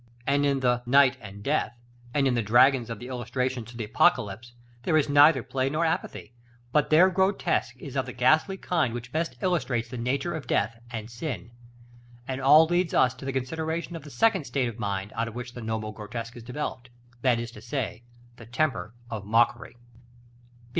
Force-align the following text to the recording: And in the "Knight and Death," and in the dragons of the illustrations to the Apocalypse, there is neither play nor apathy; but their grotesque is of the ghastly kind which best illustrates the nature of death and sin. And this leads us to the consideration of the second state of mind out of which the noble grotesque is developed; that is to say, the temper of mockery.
And 0.25 0.47
in 0.47 0.61
the 0.61 0.81
"Knight 0.87 1.15
and 1.21 1.43
Death," 1.43 1.77
and 2.11 2.27
in 2.27 2.33
the 2.33 2.41
dragons 2.41 2.89
of 2.89 2.97
the 2.97 3.07
illustrations 3.07 3.69
to 3.69 3.77
the 3.77 3.83
Apocalypse, 3.83 4.53
there 4.81 4.97
is 4.97 5.07
neither 5.07 5.43
play 5.43 5.69
nor 5.69 5.85
apathy; 5.85 6.33
but 6.71 6.89
their 6.89 7.11
grotesque 7.11 7.75
is 7.77 7.95
of 7.95 8.07
the 8.07 8.11
ghastly 8.11 8.57
kind 8.57 8.95
which 8.95 9.11
best 9.11 9.35
illustrates 9.43 9.89
the 9.89 9.99
nature 9.99 10.33
of 10.33 10.47
death 10.47 10.81
and 10.89 11.11
sin. 11.11 11.51
And 12.27 12.41
this 12.41 12.69
leads 12.71 12.95
us 12.95 13.13
to 13.13 13.25
the 13.25 13.31
consideration 13.33 13.95
of 13.95 14.03
the 14.03 14.09
second 14.09 14.45
state 14.45 14.69
of 14.69 14.79
mind 14.79 15.13
out 15.15 15.27
of 15.27 15.35
which 15.35 15.53
the 15.53 15.61
noble 15.61 15.91
grotesque 15.91 16.35
is 16.35 16.41
developed; 16.41 16.89
that 17.21 17.39
is 17.39 17.51
to 17.51 17.61
say, 17.61 18.01
the 18.37 18.47
temper 18.47 18.95
of 19.11 19.23
mockery. 19.23 19.75